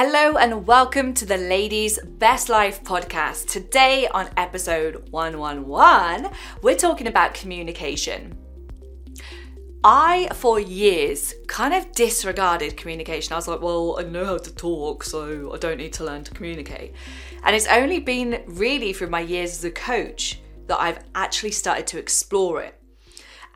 [0.00, 3.48] Hello and welcome to the Ladies Best Life podcast.
[3.48, 6.30] Today on episode 111,
[6.62, 8.38] we're talking about communication.
[9.82, 13.32] I, for years, kind of disregarded communication.
[13.32, 16.22] I was like, well, I know how to talk, so I don't need to learn
[16.22, 16.94] to communicate.
[17.42, 21.88] And it's only been really through my years as a coach that I've actually started
[21.88, 22.78] to explore it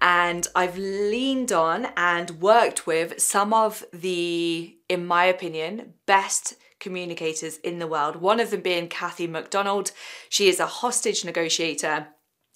[0.02, 7.56] and I've leaned on and worked with some of the, in my opinion, best communicators
[7.58, 8.16] in the world.
[8.16, 9.90] One of them being Kathy McDonald.
[10.28, 12.08] She is a hostage negotiator,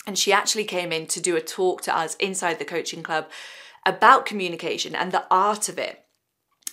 [0.07, 3.27] and she actually came in to do a talk to us inside the coaching club
[3.87, 6.05] about communication and the art of it.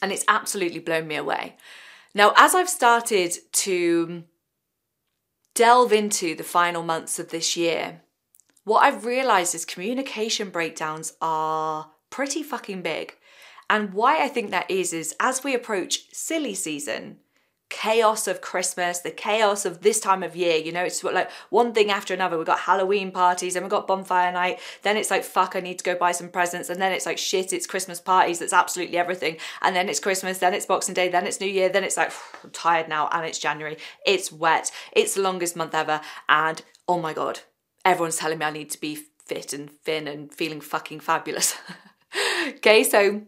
[0.02, 1.56] And it's absolutely blown me away.
[2.14, 4.26] Now, as I've started to
[5.56, 8.02] delve into the final months of this year,
[8.66, 13.16] what I've realized is communication breakdowns are pretty fucking big.
[13.70, 17.18] And why I think that is, is as we approach silly season,
[17.74, 21.74] chaos of Christmas, the chaos of this time of year, you know, it's like one
[21.74, 22.38] thing after another.
[22.38, 24.60] We've got Halloween parties and we've got bonfire night.
[24.84, 26.70] Then it's like, fuck, I need to go buy some presents.
[26.70, 28.40] And then it's like, shit, it's Christmas parties.
[28.40, 29.38] That's absolutely everything.
[29.64, 32.12] And then it's Christmas, then it's Boxing Day, then it's New Year, then it's like,
[32.44, 33.78] I'm tired now and it's January.
[34.06, 34.72] It's wet.
[34.92, 36.00] It's the longest month ever.
[36.30, 37.40] And oh my God,
[37.84, 41.58] everyone's telling me I need to be fit and thin and feeling fucking fabulous.
[42.50, 43.24] okay, so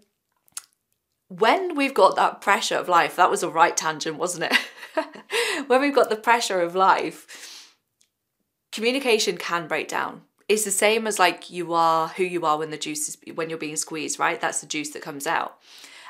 [1.28, 4.58] when we've got that pressure of life, that was a right tangent, wasn't it?
[5.67, 7.76] when we've got the pressure of life,
[8.72, 10.22] communication can break down.
[10.48, 13.50] It's the same as like you are who you are when the juice is when
[13.50, 14.40] you're being squeezed, right?
[14.40, 15.58] That's the juice that comes out.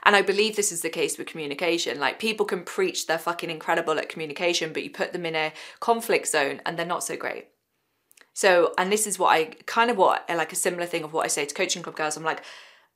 [0.03, 1.99] And I believe this is the case with communication.
[1.99, 5.53] Like people can preach they're fucking incredible at communication, but you put them in a
[5.79, 7.47] conflict zone and they're not so great.
[8.33, 11.23] So, and this is what I kind of what like a similar thing of what
[11.23, 12.17] I say to coaching club girls.
[12.17, 12.43] I'm like,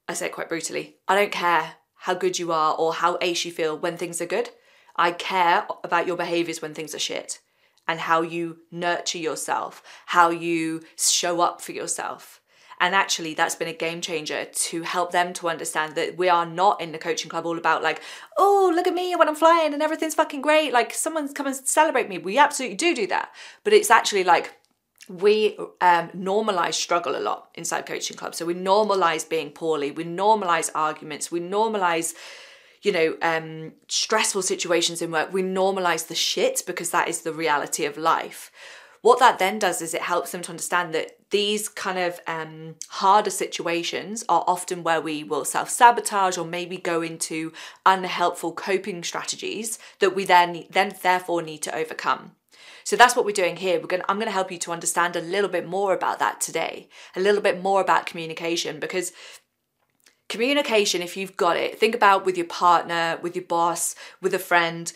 [0.09, 0.97] I say it quite brutally.
[1.07, 4.25] I don't care how good you are or how ace you feel when things are
[4.25, 4.49] good.
[4.95, 7.39] I care about your behaviors when things are shit
[7.87, 12.39] and how you nurture yourself, how you show up for yourself.
[12.81, 16.45] And actually, that's been a game changer to help them to understand that we are
[16.45, 18.01] not in the coaching club all about like,
[18.37, 20.71] oh, look at me when I'm flying and everything's fucking great.
[20.71, 22.19] Like, someone's come and celebrate me.
[22.19, 23.33] We absolutely do do that.
[23.65, 24.53] But it's actually like,
[25.09, 28.37] we um, normalize struggle a lot inside coaching clubs.
[28.37, 32.13] So we normalize being poorly, we normalize arguments, we normalize,
[32.83, 35.33] you know, um, stressful situations in work.
[35.33, 38.51] We normalize the shit because that is the reality of life.
[39.01, 42.75] What that then does is it helps them to understand that these kind of um,
[42.89, 47.53] harder situations are often where we will self sabotage or maybe go into
[47.85, 52.31] unhelpful coping strategies that we then then therefore need to overcome.
[52.89, 53.79] So that's what we're doing here.
[53.79, 56.41] We're going I'm going to help you to understand a little bit more about that
[56.41, 56.89] today.
[57.15, 59.11] A little bit more about communication because
[60.27, 64.39] communication if you've got it, think about with your partner, with your boss, with a
[64.39, 64.91] friend,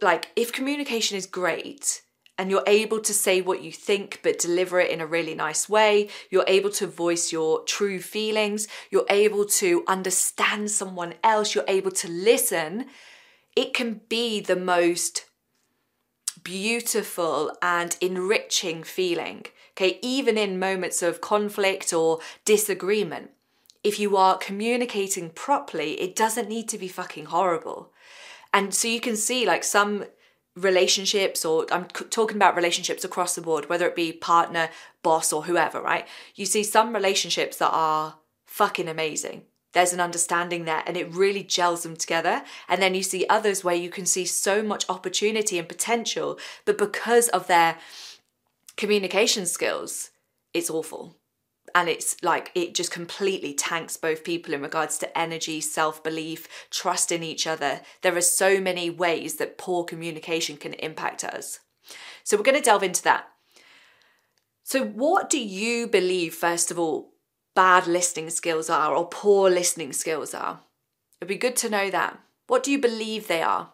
[0.00, 2.00] like if communication is great,
[2.38, 5.68] and you're able to say what you think but deliver it in a really nice
[5.68, 6.08] way.
[6.30, 8.68] You're able to voice your true feelings.
[8.88, 11.56] You're able to understand someone else.
[11.56, 12.86] You're able to listen.
[13.56, 15.25] It can be the most
[16.46, 19.44] beautiful and enriching feeling.
[19.72, 23.32] Okay, even in moments of conflict or disagreement,
[23.82, 27.92] if you are communicating properly, it doesn't need to be fucking horrible.
[28.54, 30.04] And so you can see like some
[30.54, 34.70] relationships, or I'm talking about relationships across the board, whether it be partner,
[35.02, 36.06] boss, or whoever, right?
[36.36, 39.42] You see some relationships that are fucking amazing
[39.76, 42.42] there's an understanding there and it really gels them together.
[42.66, 46.78] And then you see others where you can see so much opportunity and potential, but
[46.78, 47.76] because of their
[48.78, 50.12] communication skills,
[50.54, 51.18] it's awful.
[51.74, 56.48] And it's like it just completely tanks both people in regards to energy, self belief,
[56.70, 57.82] trust in each other.
[58.00, 61.60] There are so many ways that poor communication can impact us.
[62.24, 63.28] So, we're going to delve into that.
[64.62, 67.12] So, what do you believe, first of all,
[67.56, 70.60] bad listening skills are or poor listening skills are.
[71.20, 72.20] It'd be good to know that.
[72.46, 73.72] What do you believe they are?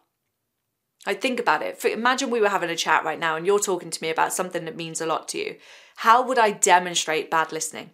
[1.04, 1.84] I think about it.
[1.84, 4.64] Imagine we were having a chat right now and you're talking to me about something
[4.64, 5.56] that means a lot to you.
[5.96, 7.90] How would I demonstrate bad listening?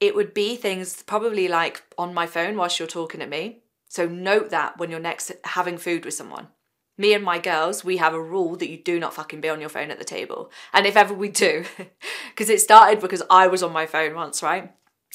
[0.00, 3.60] It would be things probably like on my phone whilst you're talking to me.
[3.88, 6.48] So note that when you're next having food with someone
[6.96, 9.60] me and my girls, we have a rule that you do not fucking be on
[9.60, 10.50] your phone at the table.
[10.72, 11.64] And if ever we do,
[12.30, 14.72] because it started because I was on my phone once, right?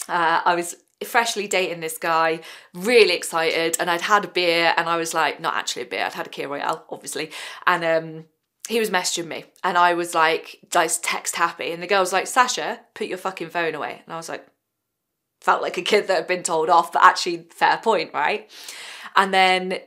[0.07, 2.41] Uh, I was freshly dating this guy,
[2.73, 6.05] really excited, and I'd had a beer, and I was like, not actually a beer,
[6.05, 7.31] I'd had a Kir Royale, obviously,
[7.65, 8.25] and um,
[8.67, 12.13] he was messaging me, and I was like, like text happy, and the girl was
[12.13, 14.45] like, Sasha, put your fucking phone away, and I was like,
[15.39, 18.49] felt like a kid that had been told off, but actually, fair point, right?
[19.15, 19.79] And then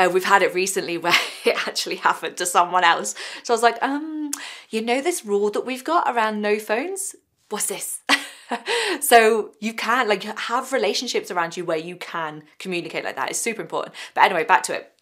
[0.00, 1.14] uh, we've had it recently where
[1.44, 3.14] it actually happened to someone else.
[3.42, 4.30] So I was like, um,
[4.70, 7.14] you know this rule that we've got around no phones?
[7.50, 8.02] What's this?
[9.00, 13.30] so you can like have relationships around you where you can communicate like that.
[13.30, 13.94] It's super important.
[14.14, 14.92] But anyway, back to it.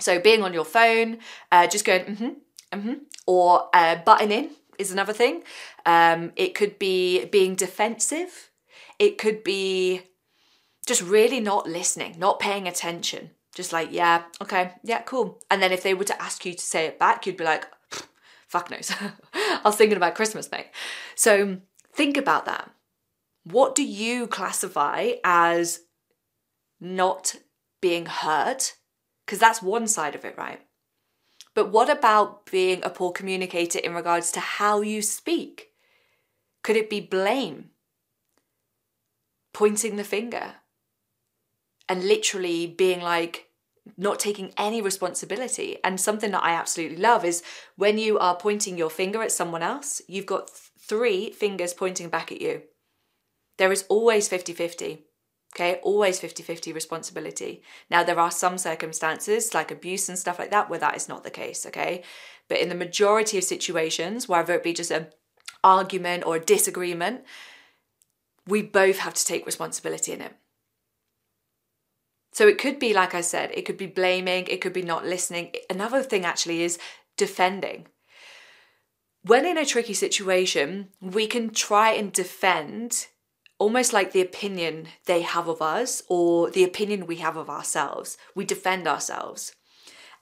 [0.00, 1.18] So being on your phone,
[1.52, 2.94] uh, just going mm-hmm, mm-hmm,
[3.26, 5.42] or uh, butting in is another thing.
[5.84, 8.50] Um, it could be being defensive.
[8.98, 10.02] It could be
[10.86, 13.30] just really not listening, not paying attention.
[13.58, 15.40] Just like, yeah, okay, yeah, cool.
[15.50, 17.66] And then if they were to ask you to say it back, you'd be like,
[18.46, 18.92] fuck knows.
[19.34, 20.68] I was thinking about Christmas, mate.
[21.16, 21.56] So
[21.92, 22.70] think about that.
[23.42, 25.80] What do you classify as
[26.80, 27.34] not
[27.80, 28.62] being heard?
[29.26, 30.60] Because that's one side of it, right?
[31.52, 35.70] But what about being a poor communicator in regards to how you speak?
[36.62, 37.70] Could it be blame?
[39.52, 40.54] Pointing the finger?
[41.88, 43.47] And literally being like,
[43.96, 45.78] not taking any responsibility.
[45.82, 47.42] And something that I absolutely love is
[47.76, 52.32] when you are pointing your finger at someone else, you've got three fingers pointing back
[52.32, 52.62] at you.
[53.58, 55.04] There is always 50 50.
[55.56, 57.62] Okay, always 50 50 responsibility.
[57.90, 61.24] Now, there are some circumstances like abuse and stuff like that where that is not
[61.24, 61.64] the case.
[61.66, 62.02] Okay,
[62.48, 65.08] but in the majority of situations, whether it be just an
[65.64, 67.22] argument or a disagreement,
[68.46, 70.34] we both have to take responsibility in it.
[72.38, 75.04] So it could be, like I said, it could be blaming, it could be not
[75.04, 75.50] listening.
[75.68, 76.78] Another thing actually is
[77.16, 77.88] defending.
[79.24, 83.08] When in a tricky situation, we can try and defend
[83.58, 88.16] almost like the opinion they have of us or the opinion we have of ourselves.
[88.36, 89.52] We defend ourselves.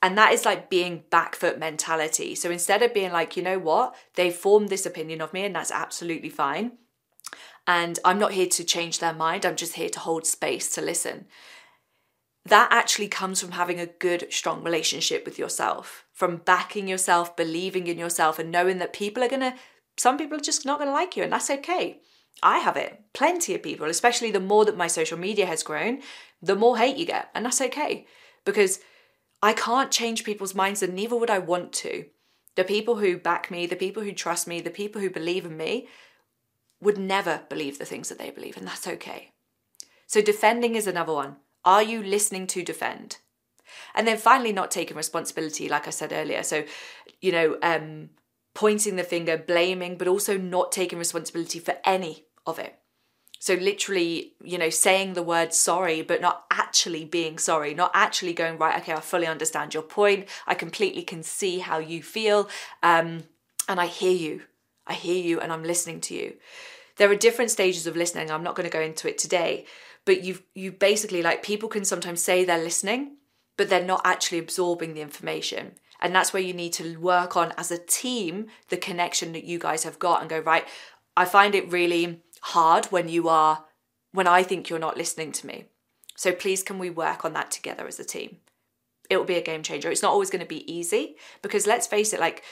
[0.01, 2.35] And that is like being back foot mentality.
[2.35, 5.55] So instead of being like, you know what, they formed this opinion of me and
[5.55, 6.79] that's absolutely fine.
[7.67, 10.81] And I'm not here to change their mind, I'm just here to hold space to
[10.81, 11.27] listen.
[12.47, 17.89] That actually comes from having a good, strong relationship with yourself, from backing yourself, believing
[17.89, 19.57] in yourself, and knowing that people are gonna,
[19.97, 22.01] some people are just not gonna like you, and that's okay.
[22.43, 23.03] I have it.
[23.15, 26.03] Plenty of people, especially the more that my social media has grown,
[26.41, 27.31] the more hate you get.
[27.35, 28.07] And that's okay
[28.45, 28.79] because
[29.43, 32.05] I can't change people's minds and neither would I want to.
[32.55, 35.57] The people who back me, the people who trust me, the people who believe in
[35.57, 35.89] me
[36.81, 39.33] would never believe the things that they believe, and that's okay.
[40.07, 41.37] So, defending is another one.
[41.67, 43.19] Are you listening to defend?
[43.95, 46.43] And then finally, not taking responsibility, like I said earlier.
[46.43, 46.65] So,
[47.21, 48.11] you know, um,
[48.55, 52.79] pointing the finger, blaming, but also not taking responsibility for any of it.
[53.39, 58.33] So, literally, you know, saying the word sorry, but not actually being sorry, not actually
[58.33, 60.29] going, right, okay, I fully understand your point.
[60.47, 62.49] I completely can see how you feel.
[62.83, 63.25] Um,
[63.69, 64.43] and I hear you.
[64.87, 66.37] I hear you and I'm listening to you.
[66.97, 68.31] There are different stages of listening.
[68.31, 69.67] I'm not going to go into it today,
[70.07, 73.17] but you've you basically like people can sometimes say they're listening,
[73.59, 75.73] but they're not actually absorbing the information.
[76.01, 79.59] And that's where you need to work on as a team the connection that you
[79.59, 80.67] guys have got and go, right,
[81.17, 83.65] I find it really hard when you are,
[84.13, 85.65] when I think you're not listening to me.
[86.15, 88.39] So please, can we work on that together as a team?
[89.09, 89.91] It will be a game changer.
[89.91, 92.43] It's not always going to be easy because let's face it, like,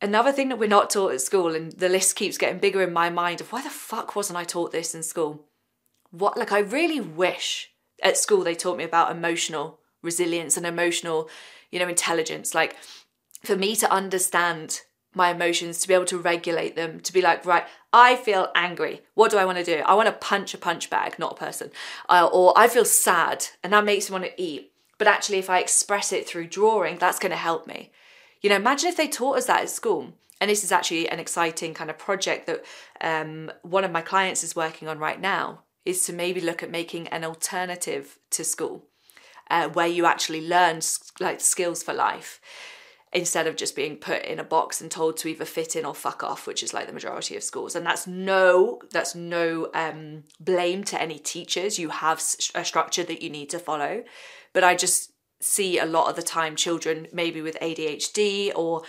[0.00, 2.92] another thing that we're not taught at school, and the list keeps getting bigger in
[2.92, 5.46] my mind of why the fuck wasn't I taught this in school?
[6.10, 7.70] What, like, I really wish
[8.02, 11.28] at school they taught me about emotional resilience and emotional,
[11.70, 12.54] you know, intelligence.
[12.54, 12.76] Like,
[13.42, 14.82] for me to understand
[15.14, 19.02] my emotions, to be able to regulate them, to be like, right, I feel angry.
[19.14, 19.82] What do I want to do?
[19.84, 21.70] I want to punch a punch bag, not a person.
[22.08, 24.72] Uh, or I feel sad and that makes me want to eat.
[24.98, 27.90] But actually, if I express it through drawing, that's going to help me.
[28.42, 30.12] You know, imagine if they taught us that at school.
[30.40, 32.64] And this is actually an exciting kind of project that
[33.00, 36.70] um, one of my clients is working on right now, is to maybe look at
[36.70, 38.84] making an alternative to school
[39.50, 40.80] uh, where you actually learn
[41.18, 42.40] like skills for life
[43.12, 45.94] instead of just being put in a box and told to either fit in or
[45.94, 47.74] fuck off which is like the majority of schools.
[47.74, 51.78] And that's no that's no um, blame to any teachers.
[51.78, 52.22] You have
[52.54, 54.04] a structure that you need to follow.
[54.52, 58.82] But i just see a lot of the time children maybe with adhd or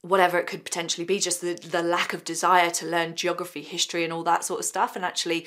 [0.00, 4.02] whatever it could potentially be just the, the lack of desire to learn geography history
[4.02, 4.96] and all that sort of stuff.
[4.96, 5.46] And actually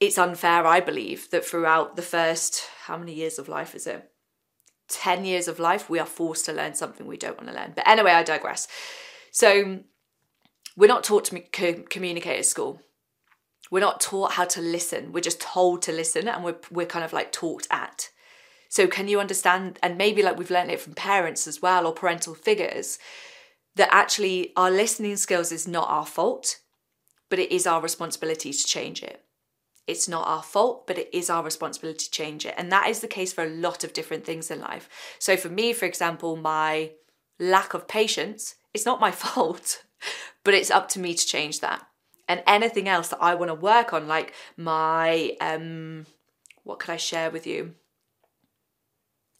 [0.00, 4.10] it's unfair i believe that throughout the first how many years of life is it
[4.88, 7.72] 10 years of life, we are forced to learn something we don't want to learn.
[7.74, 8.68] But anyway, I digress.
[9.32, 9.80] So,
[10.76, 11.40] we're not taught to
[11.88, 12.80] communicate at school.
[13.70, 15.12] We're not taught how to listen.
[15.12, 18.10] We're just told to listen and we're, we're kind of like talked at.
[18.68, 19.78] So, can you understand?
[19.82, 22.98] And maybe like we've learned it from parents as well or parental figures
[23.74, 26.60] that actually our listening skills is not our fault,
[27.28, 29.25] but it is our responsibility to change it.
[29.86, 32.54] It's not our fault, but it is our responsibility to change it.
[32.56, 34.88] And that is the case for a lot of different things in life.
[35.18, 36.92] So for me, for example, my
[37.38, 39.84] lack of patience, it's not my fault,
[40.44, 41.86] but it's up to me to change that.
[42.28, 46.06] And anything else that I want to work on, like my, um,
[46.64, 47.74] what could I share with you?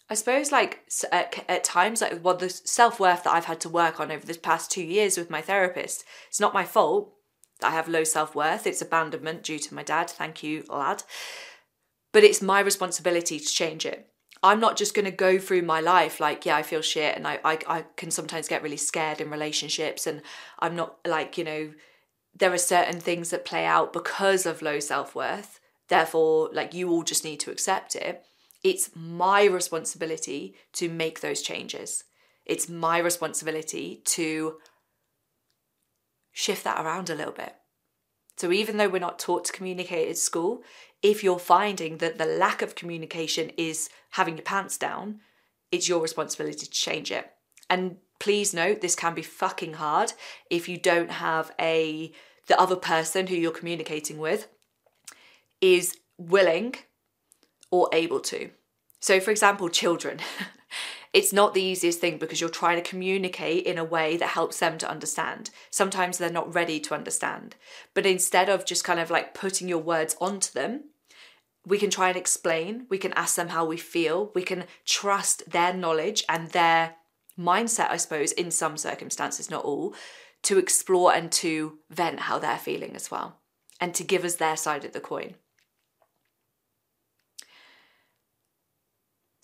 [0.08, 3.98] I suppose like at, at times like well the self-worth that I've had to work
[3.98, 7.12] on over this past 2 years with my therapist it's not my fault
[7.62, 11.02] I have low self-worth it's abandonment due to my dad thank you lad.
[12.12, 14.08] But it's my responsibility to change it.
[14.42, 17.26] I'm not just going to go through my life like yeah I feel shit and
[17.26, 20.22] I, I I can sometimes get really scared in relationships and
[20.58, 21.72] I'm not like you know
[22.34, 25.58] there are certain things that play out because of low self-worth
[25.88, 28.22] therefore like you all just need to accept it.
[28.62, 32.04] It's my responsibility to make those changes.
[32.44, 34.56] It's my responsibility to
[36.37, 37.55] shift that around a little bit.
[38.37, 40.62] So, even though we're not taught to communicate at school,
[41.02, 45.21] if you're finding that the lack of communication is having your pants down,
[45.73, 47.33] it's your responsibility to change it.
[47.71, 50.12] And please note, this can be fucking hard
[50.50, 52.12] if you don't have a
[52.49, 54.47] the other person who you're communicating with
[55.62, 56.75] is willing
[57.71, 58.50] or able to.
[59.00, 60.21] So, for example, children.
[61.16, 64.58] it's not the easiest thing because you're trying to communicate in a way that helps
[64.58, 65.49] them to understand.
[65.70, 67.56] Sometimes they're not ready to understand.
[67.94, 70.90] But instead of just kind of like putting your words onto them,
[71.64, 75.50] we can try and explain, we can ask them how we feel, we can trust
[75.50, 76.96] their knowledge and their
[77.40, 79.94] mindset, I suppose, in some circumstances, not all,
[80.42, 83.38] to explore and to vent how they're feeling as well
[83.80, 85.37] and to give us their side of the coin.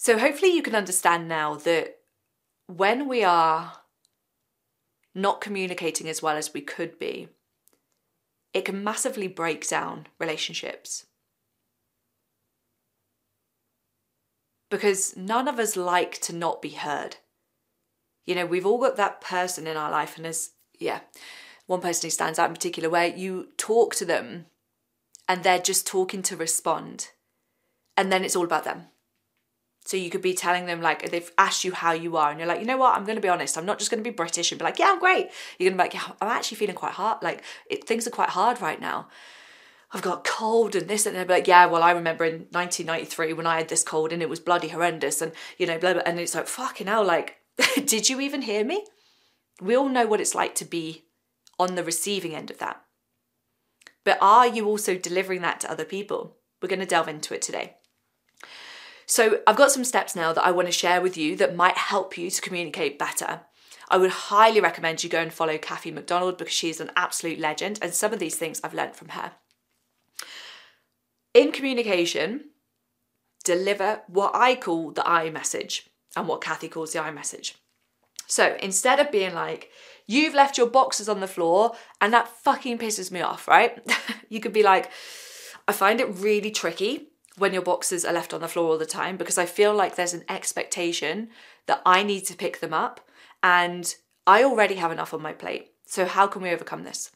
[0.02, 1.98] So hopefully you can understand now that
[2.66, 3.74] when we are
[5.14, 7.28] not communicating as well as we could be,
[8.52, 11.06] it can massively break down relationships.
[14.72, 17.18] Because none of us like to not be heard.
[18.26, 21.02] You know, we've all got that person in our life, and there's, yeah,
[21.68, 24.46] one person who stands out in particular where you talk to them
[25.28, 27.10] and they're just talking to respond,
[27.96, 28.88] and then it's all about them.
[29.84, 32.48] So you could be telling them like they've asked you how you are, and you're
[32.48, 33.58] like, you know what, I'm going to be honest.
[33.58, 35.30] I'm not just going to be British and be like, yeah, I'm great.
[35.58, 37.22] You're going to be like, yeah, I'm actually feeling quite hard.
[37.22, 39.08] Like it, things are quite hard right now.
[39.94, 43.46] I've got cold and this and they're like, yeah, well, I remember in 1993 when
[43.46, 46.02] I had this cold and it was bloody horrendous, and you know, blah blah.
[46.06, 47.38] And it's like, fucking hell, like,
[47.84, 48.84] did you even hear me?
[49.60, 51.04] We all know what it's like to be
[51.58, 52.82] on the receiving end of that.
[54.04, 56.36] But are you also delivering that to other people?
[56.60, 57.76] We're going to delve into it today.
[59.12, 61.76] So, I've got some steps now that I want to share with you that might
[61.76, 63.42] help you to communicate better.
[63.90, 67.78] I would highly recommend you go and follow Kathy McDonald because she's an absolute legend,
[67.82, 69.32] and some of these things I've learned from her.
[71.34, 72.52] In communication,
[73.44, 77.56] deliver what I call the I message and what Kathy calls the I message.
[78.28, 79.68] So instead of being like,
[80.06, 83.78] you've left your boxes on the floor and that fucking pisses me off, right?
[84.30, 84.90] you could be like,
[85.68, 88.86] I find it really tricky when your boxes are left on the floor all the
[88.86, 91.28] time because I feel like there's an expectation
[91.66, 93.00] that I need to pick them up
[93.42, 93.94] and
[94.26, 95.70] I already have enough on my plate.
[95.86, 97.10] So, how can we overcome this?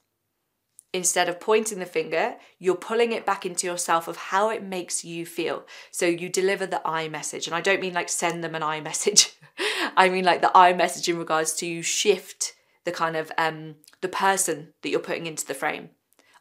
[0.92, 5.04] Instead of pointing the finger, you're pulling it back into yourself of how it makes
[5.04, 5.64] you feel.
[5.90, 7.46] So, you deliver the I message.
[7.46, 9.34] And I don't mean like send them an I message,
[9.96, 12.54] I mean like the I message in regards to you shift
[12.84, 15.90] the kind of um, the person that you're putting into the frame.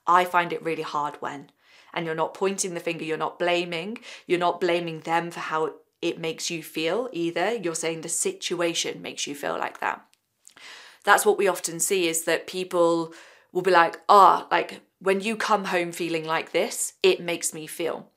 [0.08, 1.50] I find it really hard when
[1.95, 3.97] and you're not pointing the finger, you're not blaming,
[4.27, 7.55] you're not blaming them for how it makes you feel either.
[7.55, 10.05] You're saying the situation makes you feel like that.
[11.03, 13.13] That's what we often see is that people
[13.51, 17.53] will be like, ah, oh, like when you come home feeling like this, it makes
[17.53, 18.11] me feel.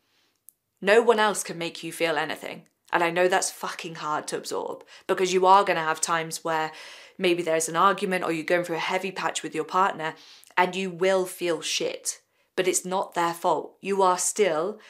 [0.81, 2.63] No one else can make you feel anything.
[2.93, 6.43] And I know that's fucking hard to absorb because you are going to have times
[6.43, 6.73] where
[7.19, 10.15] maybe there's an argument or you're going through a heavy patch with your partner
[10.57, 12.21] and you will feel shit
[12.59, 13.77] but it's not their fault.
[13.81, 14.81] You are still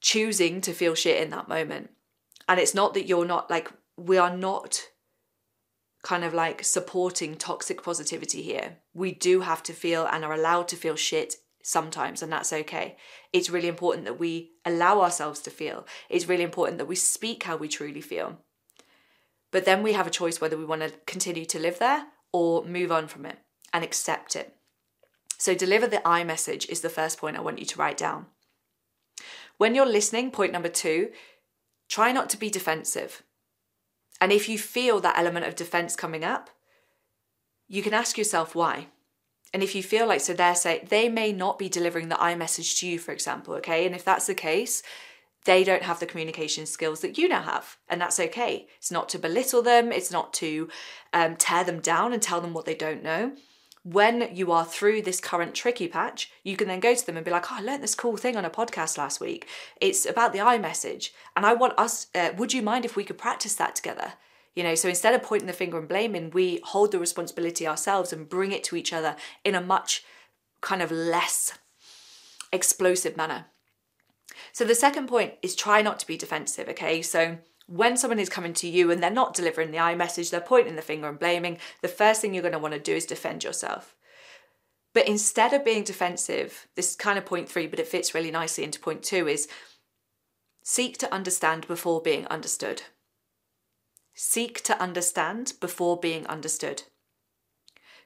[0.00, 1.90] choosing to feel shit in that moment.
[2.48, 4.80] And it's not that you're not like, we are not
[6.02, 8.78] kind of like supporting toxic positivity here.
[8.94, 12.96] We do have to feel and are allowed to feel shit sometimes, and that's okay.
[13.34, 15.86] It's really important that we allow ourselves to feel.
[16.08, 18.38] It's really important that we speak how we truly feel.
[19.52, 22.64] But then we have a choice whether we want to continue to live there or
[22.64, 23.40] move on from it
[23.74, 24.56] and accept it.
[25.38, 28.26] So, deliver the I message is the first point I want you to write down.
[29.56, 31.10] When you're listening, point number two,
[31.88, 33.22] try not to be defensive.
[34.20, 36.50] And if you feel that element of defense coming up,
[37.68, 38.88] you can ask yourself why.
[39.52, 42.34] And if you feel like, so they're saying, they may not be delivering the I
[42.34, 43.86] message to you, for example, okay?
[43.86, 44.82] And if that's the case,
[45.44, 47.76] they don't have the communication skills that you now have.
[47.88, 48.66] And that's okay.
[48.78, 50.68] It's not to belittle them, it's not to
[51.12, 53.32] um, tear them down and tell them what they don't know.
[53.84, 57.24] When you are through this current tricky patch, you can then go to them and
[57.24, 59.46] be like, Oh, I learned this cool thing on a podcast last week.
[59.80, 61.12] It's about the I message.
[61.36, 64.14] And I want us, uh, would you mind if we could practice that together?
[64.54, 68.12] You know, so instead of pointing the finger and blaming, we hold the responsibility ourselves
[68.12, 70.04] and bring it to each other in a much
[70.60, 71.58] kind of less
[72.52, 73.46] explosive manner.
[74.52, 77.02] So the second point is try not to be defensive, okay?
[77.02, 80.40] So when someone is coming to you and they're not delivering the I message, they're
[80.40, 83.06] pointing the finger and blaming, the first thing you're going to want to do is
[83.06, 83.94] defend yourself.
[84.92, 88.30] But instead of being defensive, this is kind of point three, but it fits really
[88.30, 89.48] nicely into point two is
[90.62, 92.82] seek to understand before being understood.
[94.14, 96.84] Seek to understand before being understood.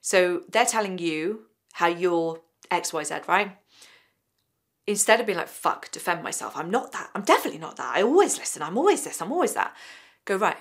[0.01, 3.57] So they're telling you how you're XYZ, right?
[4.89, 7.11] Instead of being like, fuck, defend myself, I'm not that.
[7.15, 7.95] I'm definitely not that.
[7.95, 8.63] I always listen.
[8.63, 9.21] I'm always this.
[9.21, 9.77] I'm always that.
[10.25, 10.57] Go, right.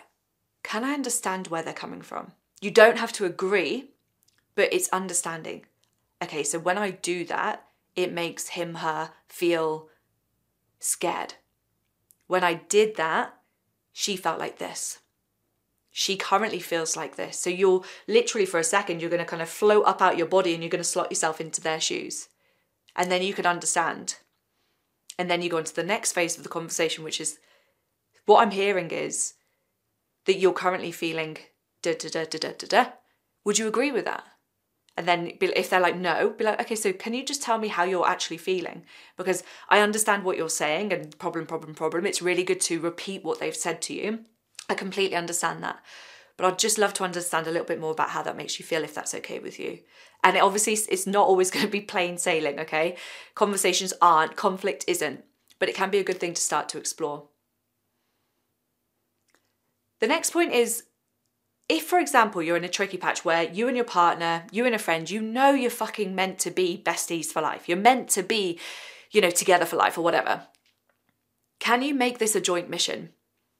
[0.64, 2.34] Can I understand where they're coming from?
[2.60, 3.92] You don't have to agree,
[4.54, 5.66] but it's understanding.
[6.22, 9.88] Okay, so when I do that, it makes him, her feel
[10.78, 11.36] scared.
[12.28, 13.34] When I did that,
[13.94, 15.00] she felt like this
[15.90, 17.40] she currently feels like this.
[17.40, 20.28] So you're literally for a second, you're going to kind of float up out your
[20.28, 22.30] body and you're going to slot yourself into their shoes.
[22.98, 24.16] And then you can understand.
[25.20, 27.40] And then you go into the next phase of the conversation, which is
[28.26, 29.36] what I'm hearing is
[30.26, 31.38] that you're currently feeling
[31.82, 32.92] da da da da da da da.
[33.46, 34.24] Would you agree with that?
[34.98, 37.68] And then if they're like, no, be like, okay, so can you just tell me
[37.68, 38.84] how you're actually feeling?
[39.16, 42.08] Because I understand what you're saying and problem, problem, problem.
[42.08, 44.26] It's really good to repeat what they've said to you
[44.70, 45.80] I completely understand that.
[46.38, 48.66] But I'd just love to understand a little bit more about how that makes you
[48.66, 49.80] feel if that's okay with you.
[50.24, 52.96] And it obviously it's not always going to be plain sailing, okay?
[53.36, 55.24] Conversations aren't, conflict isn't,
[55.60, 57.28] but it can be a good thing to start to explore.
[60.00, 60.84] The next point is
[61.70, 64.76] if, for example, you're in a tricky patch where you and your partner, you and
[64.76, 68.24] a friend, you know you're fucking meant to be besties for life, you're meant to
[68.24, 68.60] be,
[69.12, 70.48] you know, together for life or whatever,
[71.60, 73.10] can you make this a joint mission?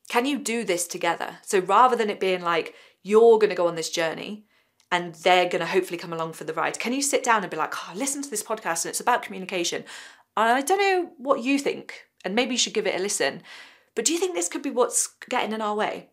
[0.10, 1.38] Can you do this together?
[1.42, 4.46] So rather than it being like, you're going to go on this journey
[4.92, 7.52] and they're going to hopefully come along for the ride, can you sit down and
[7.52, 9.84] be like, oh, listen to this podcast and it's about communication?
[10.36, 13.42] I don't know what you think, and maybe you should give it a listen,
[13.96, 16.10] but do you think this could be what's getting in our way?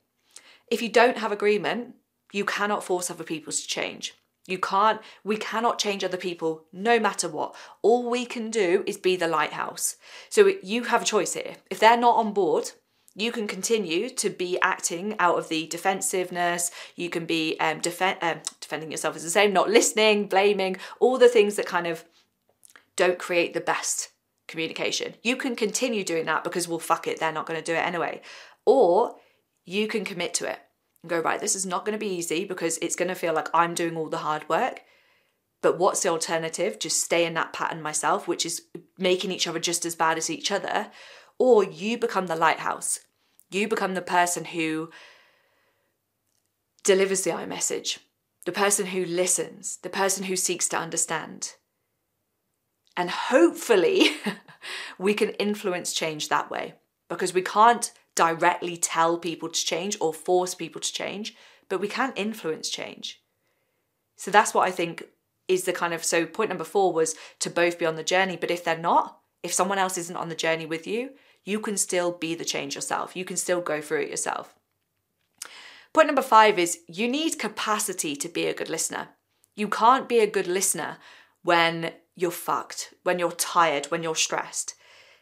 [0.71, 1.95] If you don't have agreement,
[2.33, 4.15] you cannot force other people to change.
[4.47, 7.55] You can't, we cannot change other people no matter what.
[7.83, 9.97] All we can do is be the lighthouse.
[10.31, 11.57] So you have a choice here.
[11.71, 12.73] If they're not on board,
[13.17, 16.71] you can continue to be acting out of the defensiveness.
[16.97, 17.81] You can be um,
[18.21, 22.05] um, defending yourself as the same, not listening, blaming, all the things that kind of
[22.97, 24.11] don't create the best
[24.49, 25.15] communication.
[25.23, 27.87] You can continue doing that because, well, fuck it, they're not going to do it
[27.87, 28.21] anyway.
[28.67, 29.17] Or
[29.65, 30.59] you can commit to it
[31.03, 33.33] and go, right, this is not going to be easy because it's going to feel
[33.33, 34.83] like I'm doing all the hard work.
[35.63, 36.79] But what's the alternative?
[36.79, 38.63] Just stay in that pattern myself, which is
[38.99, 40.91] making each other just as bad as each other
[41.39, 43.01] or you become the lighthouse.
[43.51, 44.91] You become the person who
[46.83, 48.01] delivers the I message,
[48.45, 51.55] the person who listens, the person who seeks to understand.
[52.97, 54.11] And hopefully,
[54.99, 56.75] we can influence change that way
[57.09, 61.35] because we can't directly tell people to change or force people to change,
[61.69, 63.21] but we can influence change.
[64.17, 65.05] So that's what I think
[65.49, 68.37] is the kind of so point number four was to both be on the journey,
[68.37, 71.11] but if they're not, if someone else isn't on the journey with you,
[71.45, 73.15] you can still be the change yourself.
[73.15, 74.55] You can still go through it yourself.
[75.93, 79.11] Point number five is you need capacity to be a good listener.
[79.55, 80.97] You can't be a good listener
[81.43, 84.75] when you're fucked, when you're tired, when you're stressed.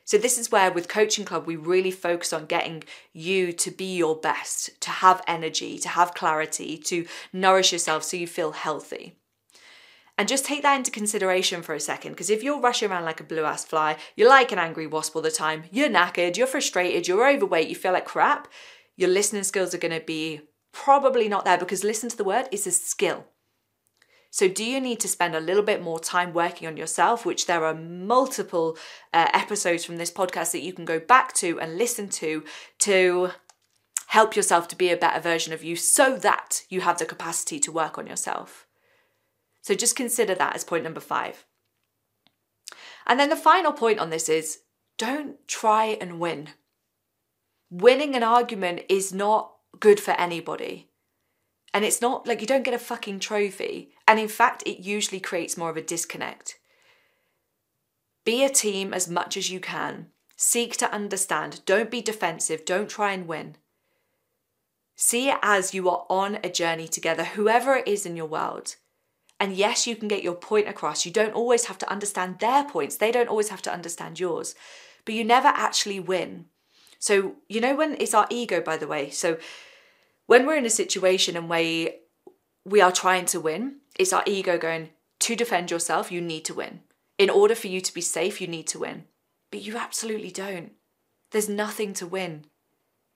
[0.05, 3.97] So, this is where with Coaching Club, we really focus on getting you to be
[3.97, 9.17] your best, to have energy, to have clarity, to nourish yourself so you feel healthy.
[10.23, 13.19] And just take that into consideration for a second, because if you're rushing around like
[13.19, 16.47] a blue ass fly, you're like an angry wasp all the time, you're knackered, you're
[16.47, 18.47] frustrated, you're overweight, you feel like crap,
[18.97, 22.47] your listening skills are going to be probably not there because listen to the word
[22.53, 23.27] it's a skill.
[24.31, 27.27] So, do you need to spend a little bit more time working on yourself?
[27.27, 28.79] Which there are multiple
[29.13, 32.45] uh, episodes from this podcast that you can go back to and listen to
[32.79, 33.33] to
[34.07, 37.59] help yourself to be a better version of you so that you have the capacity
[37.59, 38.69] to work on yourself.
[39.63, 41.47] So just consider that as point number five.
[43.07, 44.61] And then the final point on this is
[44.99, 46.49] don't try and win.
[47.71, 50.91] Winning an argument is not good for anybody.
[51.73, 53.93] And it's not like you don't get a fucking trophy.
[54.07, 56.59] And in fact, it usually creates more of a disconnect.
[58.25, 60.09] Be a team as much as you can.
[60.37, 61.65] Seek to understand.
[61.65, 62.65] Don't be defensive.
[62.65, 63.57] Don't try and win.
[64.95, 68.77] See it as you are on a journey together, whoever it is in your world.
[69.43, 71.05] And yes, you can get your point across.
[71.05, 74.55] You don't always have to understand their points, they don't always have to understand yours,
[75.05, 76.45] but you never actually win.
[77.01, 79.11] So, you know, when it's our ego, by the way.
[79.11, 79.39] So,
[80.27, 81.91] when we're in a situation and we
[82.65, 86.55] we are trying to win, it's our ego going to defend yourself, you need to
[86.55, 86.83] win.
[87.19, 89.07] In order for you to be safe, you need to win.
[89.51, 90.71] But you absolutely don't.
[91.33, 92.45] There's nothing to win.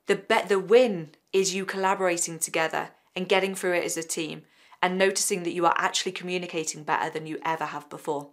[0.09, 4.43] The bet the win is you collaborating together and getting through it as a team
[4.83, 8.31] and noticing that you are actually communicating better than you ever have before.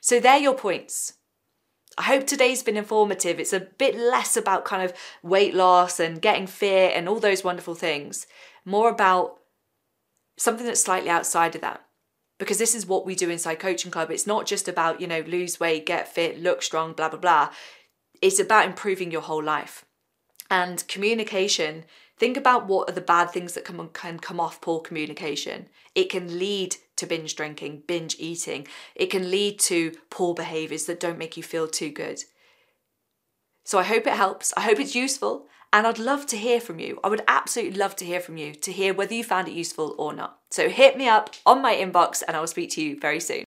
[0.00, 1.14] So they're your points.
[1.98, 3.40] I hope today's been informative.
[3.40, 4.92] It's a bit less about kind of
[5.22, 8.26] weight loss and getting fit and all those wonderful things,
[8.64, 9.38] more about
[10.36, 11.82] something that's slightly outside of that.
[12.38, 14.10] Because this is what we do inside Coaching Club.
[14.10, 17.48] It's not just about, you know, lose weight, get fit, look strong, blah, blah, blah.
[18.20, 19.86] It's about improving your whole life.
[20.50, 21.84] And communication,
[22.18, 25.68] think about what are the bad things that can, can come off poor communication.
[25.94, 28.66] It can lead to binge drinking, binge eating.
[28.94, 32.24] It can lead to poor behaviors that don't make you feel too good.
[33.64, 34.54] So I hope it helps.
[34.56, 35.46] I hope it's useful.
[35.72, 37.00] And I'd love to hear from you.
[37.02, 39.94] I would absolutely love to hear from you to hear whether you found it useful
[39.98, 40.38] or not.
[40.50, 43.45] So hit me up on my inbox and I will speak to you very soon.